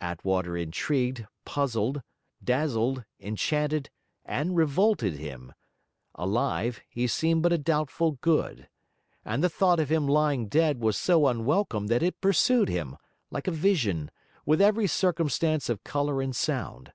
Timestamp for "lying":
10.08-10.48